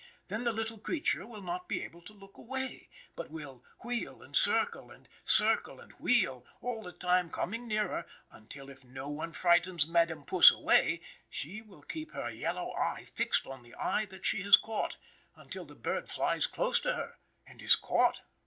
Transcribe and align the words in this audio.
Then 0.29 0.45
the 0.45 0.51
little 0.51 0.79
creature 0.79 1.27
will 1.27 1.43
not 1.43 1.67
be 1.69 1.83
able 1.83 2.01
to 2.05 2.13
look 2.13 2.35
away, 2.35 2.89
but 3.15 3.29
will 3.29 3.63
wheel 3.83 4.23
and 4.23 4.35
circle, 4.35 4.89
and 4.89 5.07
circle 5.25 5.79
and 5.79 5.91
wheel, 5.99 6.43
all 6.59 6.81
the 6.81 6.91
time 6.91 7.29
coming 7.29 7.67
nearer, 7.67 8.07
until, 8.31 8.71
if 8.71 8.83
no 8.83 9.09
one 9.09 9.31
frightens 9.31 9.85
Madame 9.85 10.23
Puss 10.23 10.49
away, 10.49 11.01
she 11.29 11.61
will 11.61 11.83
keep 11.83 12.13
her 12.13 12.31
yellow 12.31 12.71
eye 12.71 13.09
fixed 13.13 13.45
on 13.45 13.61
the 13.61 13.75
eye 13.75 14.05
that 14.05 14.25
she 14.25 14.41
has 14.41 14.57
caught, 14.57 14.95
until 15.35 15.65
the 15.65 15.75
bird 15.75 16.09
flies 16.09 16.47
close 16.47 16.79
to 16.79 16.93
her 16.93 17.19
and 17.45 17.61
is 17.61 17.75
caught. 17.75 18.21